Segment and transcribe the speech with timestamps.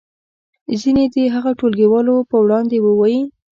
[0.81, 3.21] ځینې دې هغه ټولګیوالو په وړاندې ووایي.